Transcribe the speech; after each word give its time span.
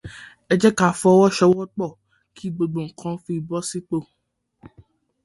Ẹ 0.51 0.55
jẹ́ 0.61 0.75
ká 0.77 0.87
fọwọsowọ́pọ̀ 0.99 1.89
kí 2.35 2.45
gbogbo 2.55 2.79
nǹkan 2.87 3.15
fi 3.23 3.33
bọ́ 3.47 3.59
sípò. 3.69 3.97